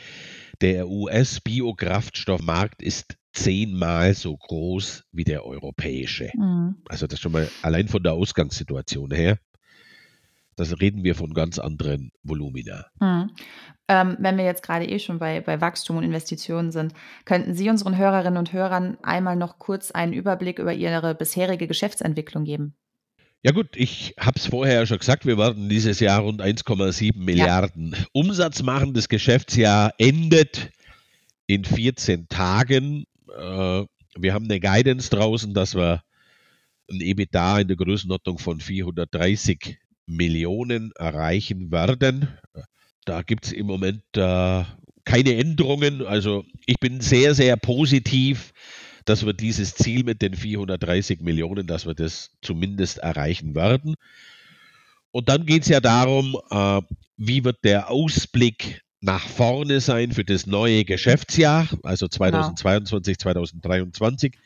der 0.60 0.88
US-Biokraftstoffmarkt 0.88 2.82
ist 2.82 3.16
zehnmal 3.32 4.14
so 4.14 4.36
groß 4.36 5.04
wie 5.12 5.24
der 5.24 5.44
europäische. 5.44 6.30
Mhm. 6.34 6.76
Also 6.88 7.06
das 7.06 7.20
schon 7.20 7.32
mal 7.32 7.48
allein 7.62 7.86
von 7.86 8.02
der 8.02 8.14
Ausgangssituation 8.14 9.12
her. 9.12 9.38
Das 10.58 10.80
reden 10.80 11.04
wir 11.04 11.14
von 11.14 11.34
ganz 11.34 11.60
anderen 11.60 12.10
Volumina. 12.24 12.86
Hm. 13.00 13.30
Ähm, 13.86 14.16
wenn 14.18 14.36
wir 14.36 14.44
jetzt 14.44 14.64
gerade 14.64 14.86
eh 14.86 14.98
schon 14.98 15.20
bei, 15.20 15.40
bei 15.40 15.60
Wachstum 15.60 15.96
und 15.96 16.02
Investitionen 16.02 16.72
sind, 16.72 16.92
könnten 17.24 17.54
Sie 17.54 17.70
unseren 17.70 17.96
Hörerinnen 17.96 18.36
und 18.36 18.52
Hörern 18.52 18.98
einmal 19.02 19.36
noch 19.36 19.60
kurz 19.60 19.92
einen 19.92 20.12
Überblick 20.12 20.58
über 20.58 20.74
Ihre 20.74 21.14
bisherige 21.14 21.68
Geschäftsentwicklung 21.68 22.44
geben? 22.44 22.74
Ja 23.44 23.52
gut, 23.52 23.76
ich 23.76 24.14
habe 24.18 24.36
es 24.36 24.46
vorher 24.46 24.84
schon 24.84 24.98
gesagt, 24.98 25.24
wir 25.24 25.38
werden 25.38 25.68
dieses 25.68 26.00
Jahr 26.00 26.22
rund 26.22 26.42
1,7 26.42 27.16
Milliarden 27.16 27.92
ja. 27.92 28.04
Umsatz 28.12 28.60
machen. 28.62 28.94
Das 28.94 29.08
Geschäftsjahr 29.08 29.94
endet 29.98 30.72
in 31.46 31.64
14 31.64 32.28
Tagen. 32.28 33.04
Äh, 33.28 33.84
wir 34.16 34.34
haben 34.34 34.46
eine 34.46 34.58
Guidance 34.58 35.08
draußen, 35.10 35.54
dass 35.54 35.76
wir 35.76 36.02
ein 36.90 37.00
EBITDA 37.00 37.60
in 37.60 37.68
der 37.68 37.76
Größenordnung 37.76 38.38
von 38.38 38.60
430 38.60 39.78
Millionen 40.08 40.92
erreichen 40.96 41.70
werden. 41.70 42.28
Da 43.04 43.22
gibt 43.22 43.46
es 43.46 43.52
im 43.52 43.66
Moment 43.66 44.02
äh, 44.16 44.64
keine 45.04 45.36
Änderungen. 45.36 46.04
Also 46.04 46.44
ich 46.66 46.78
bin 46.80 47.00
sehr, 47.00 47.34
sehr 47.34 47.56
positiv, 47.56 48.52
dass 49.04 49.24
wir 49.24 49.32
dieses 49.32 49.74
Ziel 49.74 50.04
mit 50.04 50.20
den 50.20 50.34
430 50.34 51.20
Millionen, 51.20 51.66
dass 51.66 51.86
wir 51.86 51.94
das 51.94 52.30
zumindest 52.42 52.98
erreichen 52.98 53.54
werden. 53.54 53.94
Und 55.10 55.28
dann 55.28 55.46
geht 55.46 55.62
es 55.62 55.68
ja 55.68 55.80
darum, 55.80 56.36
äh, 56.50 56.82
wie 57.16 57.44
wird 57.44 57.64
der 57.64 57.90
Ausblick 57.90 58.82
nach 59.00 59.26
vorne 59.26 59.80
sein 59.80 60.12
für 60.12 60.24
das 60.24 60.46
neue 60.46 60.84
Geschäftsjahr, 60.84 61.68
also 61.82 62.08
2022, 62.08 63.16
genau. 63.16 63.22
2023. 63.22 64.38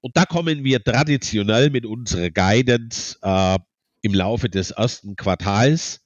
Und 0.00 0.16
da 0.16 0.24
kommen 0.24 0.64
wir 0.64 0.82
traditionell 0.82 1.70
mit 1.70 1.86
unserer 1.86 2.30
Guidance 2.30 3.18
äh, 3.22 3.58
im 4.02 4.14
Laufe 4.14 4.48
des 4.48 4.72
ersten 4.72 5.16
Quartals 5.16 6.00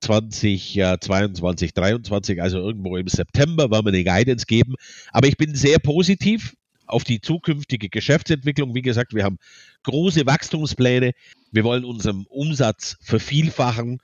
2022, 0.00 1.74
2023, 1.74 2.42
also 2.42 2.58
irgendwo 2.58 2.96
im 2.96 3.06
September, 3.06 3.70
werden 3.70 3.86
wir 3.86 3.92
eine 3.92 4.04
Guidance 4.04 4.46
geben. 4.46 4.74
Aber 5.12 5.28
ich 5.28 5.36
bin 5.36 5.54
sehr 5.54 5.78
positiv 5.78 6.56
auf 6.86 7.04
die 7.04 7.20
zukünftige 7.20 7.88
Geschäftsentwicklung. 7.88 8.74
Wie 8.74 8.82
gesagt, 8.82 9.14
wir 9.14 9.24
haben 9.24 9.38
große 9.84 10.26
Wachstumspläne. 10.26 11.12
Wir 11.52 11.64
wollen 11.64 11.84
unseren 11.84 12.26
Umsatz 12.28 12.96
vervielfachen. 13.00 13.98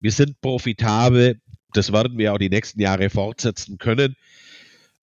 Wir 0.00 0.12
sind 0.12 0.40
profitabel. 0.40 1.40
Das 1.72 1.92
werden 1.92 2.18
wir 2.18 2.34
auch 2.34 2.38
die 2.38 2.50
nächsten 2.50 2.80
Jahre 2.80 3.08
fortsetzen 3.10 3.78
können. 3.78 4.16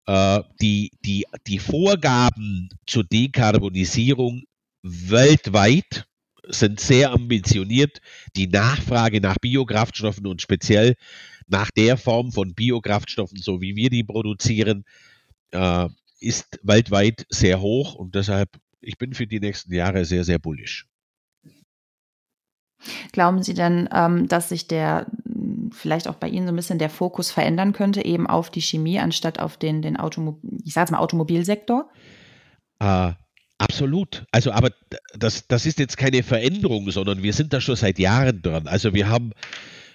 Äh, 0.06 0.41
die, 0.62 0.91
die, 1.06 1.25
die 1.48 1.60
Vorgaben 1.60 2.70
zur 2.86 3.03
Dekarbonisierung 3.03 4.44
weltweit 4.84 6.06
sind 6.51 6.79
sehr 6.79 7.12
ambitioniert. 7.12 8.01
Die 8.36 8.48
Nachfrage 8.48 9.22
nach 9.22 9.38
Biokraftstoffen 9.39 10.27
und 10.27 10.41
speziell 10.41 10.96
nach 11.48 11.70
der 11.72 11.98
Form 11.98 12.31
von 12.31 12.53
Biokraftstoffen, 12.53 13.38
so 13.38 13.62
wie 13.62 13.75
wir 13.75 13.89
die 13.89 14.03
produzieren, 14.03 14.86
äh, 15.51 15.89
ist 16.20 16.60
weltweit 16.63 17.25
sehr 17.29 17.62
hoch 17.62 17.96
und 17.96 18.15
deshalb, 18.15 18.50
ich 18.79 18.98
bin 18.98 19.13
für 19.13 19.27
die 19.27 19.39
nächsten 19.39 19.74
Jahre 19.74 20.05
sehr, 20.05 20.24
sehr 20.24 20.39
bullisch. 20.39 20.88
Glauben 23.12 23.43
Sie 23.43 23.53
denn, 23.53 23.89
ähm, 23.93 24.27
dass 24.27 24.50
sich 24.50 24.67
der 24.67 25.08
vielleicht 25.72 26.08
auch 26.08 26.15
bei 26.15 26.27
Ihnen 26.27 26.48
so 26.48 26.53
ein 26.53 26.55
bisschen 26.55 26.79
der 26.79 26.89
Fokus 26.89 27.31
verändern 27.31 27.74
könnte, 27.74 28.03
eben 28.03 28.27
auf 28.27 28.50
die 28.50 28.62
Chemie 28.62 29.00
anstatt 29.00 29.39
auf 29.39 29.58
den, 29.58 29.81
den 29.81 29.98
Automobil, 29.98 30.60
ich 30.63 30.74
sage 30.74 30.91
mal 30.91 31.00
Automobilsektor? 31.00 31.89
Äh, 32.79 33.13
absolut. 33.62 34.25
Also, 34.32 34.51
aber 34.51 34.72
das, 35.13 35.48
das 35.48 35.65
ist 35.65 35.80
jetzt 35.80 35.98
keine 35.98 36.24
Veränderung, 36.24 36.89
sondern 36.91 37.24
wir 37.24 37.34
sind 37.34 37.53
da 37.53 37.62
schon 37.62 37.75
seit 37.75 38.00
Jahren 38.00 38.41
dran. 38.41 38.68
Also 38.68 38.94
wir 38.94 39.08
haben, 39.08 39.32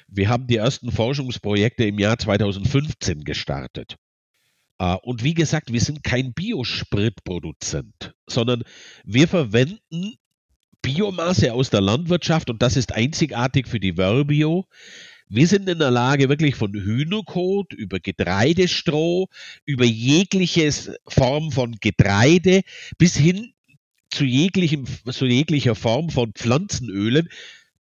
wir 0.08 0.28
haben 0.28 0.46
die 0.46 0.56
ersten 0.56 0.92
Forschungsprojekte 0.92 1.84
im 1.84 1.98
Jahr 1.98 2.18
2015 2.18 3.24
gestartet. 3.24 3.96
Uh, 4.80 4.96
und 5.02 5.24
wie 5.24 5.32
gesagt, 5.32 5.72
wir 5.72 5.80
sind 5.80 6.04
kein 6.04 6.34
Biospritproduzent, 6.34 8.12
sondern 8.26 8.62
wir 9.04 9.26
verwenden 9.26 10.16
Biomasse 10.82 11.54
aus 11.54 11.70
der 11.70 11.80
Landwirtschaft 11.80 12.50
und 12.50 12.60
das 12.60 12.76
ist 12.76 12.92
einzigartig 12.92 13.68
für 13.68 13.80
die 13.80 13.94
Verbio. 13.94 14.66
Wir 15.28 15.48
sind 15.48 15.68
in 15.68 15.80
der 15.80 15.90
Lage, 15.90 16.28
wirklich 16.28 16.54
von 16.54 16.72
Hühnerkot 16.72 17.72
über 17.72 17.98
Getreidestroh, 17.98 19.28
über 19.64 19.84
jegliche 19.84 20.70
Form 21.08 21.50
von 21.50 21.76
Getreide 21.80 22.60
bis 22.98 23.16
hin 23.16 23.54
zu, 24.16 24.24
jeglichem, 24.24 24.86
zu 25.10 25.26
jeglicher 25.26 25.74
Form 25.74 26.10
von 26.10 26.32
Pflanzenölen, 26.32 27.28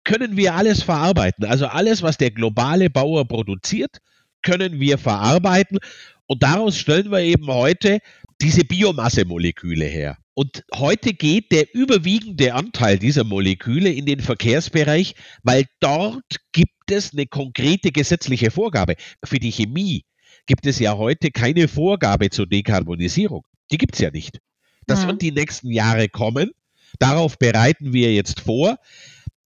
können 0.04 0.38
wir 0.38 0.56
alles 0.56 0.82
verarbeiten. 0.82 1.46
Also 1.46 1.68
alles, 1.68 2.02
was 2.02 2.18
der 2.18 2.32
globale 2.32 2.90
Bauer 2.90 3.28
produziert, 3.28 3.98
können 4.42 4.80
wir 4.80 4.98
verarbeiten. 4.98 5.78
Und 6.26 6.42
daraus 6.42 6.78
stellen 6.78 7.12
wir 7.12 7.20
eben 7.20 7.48
heute 7.48 8.00
diese 8.42 8.64
Biomassemoleküle 8.64 9.86
her. 9.86 10.18
Und 10.34 10.64
heute 10.74 11.14
geht 11.14 11.52
der 11.52 11.76
überwiegende 11.76 12.54
Anteil 12.54 12.98
dieser 12.98 13.26
Moleküle 13.26 13.92
in 13.92 14.06
den 14.06 14.22
Verkehrsbereich, 14.22 15.14
weil 15.44 15.66
dort 15.82 16.38
gibt 16.54 16.90
es 16.90 17.12
eine 17.14 17.28
konkrete 17.28 17.92
gesetzliche 17.92 18.50
Vorgabe. 18.50 18.96
Für 19.24 19.40
die 19.40 19.52
Chemie 19.52 20.06
gibt 20.48 20.66
es 20.66 20.80
ja 20.80 20.98
heute 20.98 21.30
keine 21.32 21.68
Vorgabe 21.68 22.30
zur 22.30 22.48
Dekarbonisierung. 22.48 23.46
Die 23.72 23.78
gibt 23.78 23.96
es 23.96 24.00
ja 24.00 24.10
nicht. 24.10 24.40
Das 24.88 25.04
ja. 25.04 25.08
wird 25.08 25.22
die 25.22 25.32
nächsten 25.32 25.72
Jahre 25.72 26.10
kommen. 26.10 26.52
Darauf 27.00 27.38
bereiten 27.38 27.94
wir 27.94 28.14
jetzt 28.14 28.42
vor. 28.42 28.78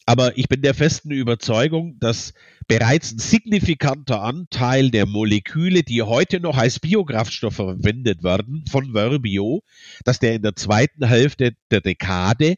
Aber 0.06 0.36
ich 0.36 0.48
bin 0.48 0.60
der 0.60 0.74
festen 0.74 1.10
Überzeugung, 1.10 1.98
dass 1.98 2.34
bereits 2.68 3.12
ein 3.12 3.18
signifikanter 3.18 4.22
Anteil 4.22 4.90
der 4.90 5.06
Moleküle, 5.06 5.82
die 5.82 6.02
heute 6.02 6.40
noch 6.40 6.58
als 6.58 6.78
Biokraftstoff 6.78 7.54
verwendet 7.54 8.22
werden 8.22 8.64
von 8.70 8.92
Verbio, 8.92 9.62
dass 10.04 10.18
der 10.18 10.34
in 10.34 10.42
der 10.42 10.56
zweiten 10.56 11.06
Hälfte 11.06 11.54
der 11.70 11.80
Dekade 11.80 12.56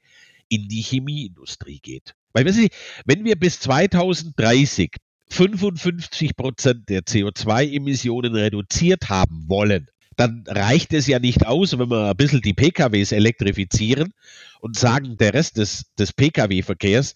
in 0.49 0.69
die 0.69 0.83
Chemieindustrie 0.83 1.79
geht. 1.81 2.15
Weil 2.33 2.45
wissen 2.45 2.63
Sie, 2.63 2.71
wenn 3.05 3.25
wir 3.25 3.37
bis 3.37 3.61
2030 3.61 4.91
55 5.29 6.37
Prozent 6.37 6.89
der 6.89 7.03
CO2-Emissionen 7.03 8.35
reduziert 8.35 9.09
haben 9.09 9.45
wollen, 9.49 9.89
dann 10.17 10.45
reicht 10.47 10.93
es 10.93 11.07
ja 11.07 11.19
nicht 11.19 11.47
aus, 11.47 11.79
wenn 11.79 11.91
wir 11.91 12.11
ein 12.11 12.17
bisschen 12.17 12.41
die 12.41 12.55
PKWs 12.55 13.13
elektrifizieren 13.13 14.13
und 14.61 14.79
sagen, 14.79 15.17
der 15.19 15.35
Rest 15.35 15.59
des, 15.59 15.93
des 15.99 16.13
Pkw-Verkehrs, 16.13 17.15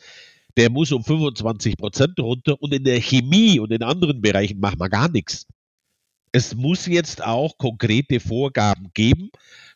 der 0.57 0.71
muss 0.71 0.93
um 0.93 1.03
25 1.03 1.77
Prozent 1.77 2.19
runter 2.21 2.61
und 2.61 2.75
in 2.75 2.85
der 2.85 3.01
Chemie 3.01 3.59
und 3.59 3.73
in 3.73 3.83
anderen 3.83 4.21
Bereichen 4.21 4.61
machen 4.61 4.81
wir 4.81 4.91
gar 4.91 5.11
nichts. 5.11 5.47
Es 6.33 6.55
muss 6.55 6.87
jetzt 6.87 7.25
auch 7.25 7.57
konkrete 7.59 8.21
Vorgaben 8.21 8.91
geben 8.95 9.31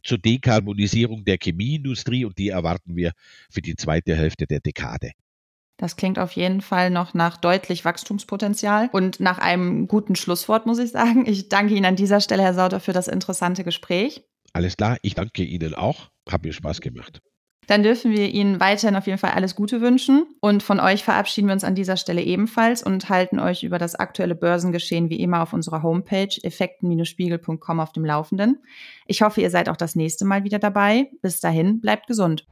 zur 0.05 0.19
Dekarbonisierung 0.19 1.25
der 1.25 1.39
Chemieindustrie 1.43 2.25
und 2.25 2.39
die 2.39 2.51
erwarten 2.51 2.95
wir 2.95 3.13
für 3.51 3.63
die 3.63 3.75
zweite 3.75 4.15
Hälfte 4.15 4.47
der 4.47 4.61
Dekade. 4.61 5.13
Das 5.77 5.97
klingt 5.97 6.19
auf 6.19 6.33
jeden 6.33 6.61
Fall 6.61 6.91
noch 6.91 7.15
nach 7.15 7.37
deutlich 7.37 7.85
Wachstumspotenzial 7.85 8.89
und 8.93 9.19
nach 9.19 9.39
einem 9.39 9.89
guten 9.89 10.15
Schlusswort, 10.15 10.67
muss 10.67 10.79
ich 10.79 10.93
sagen. 10.93 11.27
Ich 11.27 11.49
danke 11.49 11.75
Ihnen 11.75 11.87
an 11.87 11.97
dieser 11.97 12.21
Stelle, 12.21 12.43
Herr 12.43 12.55
Sauter, 12.55 12.81
für 12.81 12.93
das 12.93 13.09
interessante 13.09 13.65
Gespräch. 13.65 14.23
Alles 14.53 14.77
klar, 14.77 14.99
ich 15.03 15.15
danke 15.15 15.43
Ihnen 15.43 15.75
auch. 15.75 16.11
Hat 16.31 16.45
mir 16.45 16.53
Spaß 16.53 16.81
gemacht. 16.81 17.21
Dann 17.67 17.83
dürfen 17.83 18.13
wir 18.13 18.29
Ihnen 18.29 18.61
weiterhin 18.61 18.97
auf 18.97 19.07
jeden 19.07 19.19
Fall 19.19 19.33
alles 19.33 19.55
Gute 19.55 19.81
wünschen. 19.81 20.27
Und 20.41 20.63
von 20.63 20.81
euch 20.81 21.03
verabschieden 21.03 21.49
wir 21.49 21.55
uns 21.55 21.65
an 21.65 21.75
dieser 21.75 21.97
Stelle 21.97 22.23
ebenfalls 22.23 22.83
und 22.83 23.09
halten 23.09 23.39
euch 23.39 23.63
über 23.63 23.79
das 23.79 23.95
aktuelle 23.95 24.35
Börsengeschehen 24.35 25.11
wie 25.11 25.21
immer 25.21 25.43
auf 25.43 25.53
unserer 25.53 25.83
Homepage 25.83 26.29
effekten-spiegel.com 26.43 27.81
auf 27.81 27.93
dem 27.93 28.05
Laufenden. 28.05 28.63
Ich 29.07 29.23
hoffe, 29.23 29.41
ihr 29.41 29.51
seid 29.51 29.69
auch 29.69 29.77
das 29.77 29.97
nächste 29.97 30.25
Mal 30.25 30.45
wieder 30.45 30.59
dabei. 30.59 31.11
Bis 31.23 31.41
dahin, 31.41 31.81
bleibt 31.81 32.07
gesund. 32.07 32.47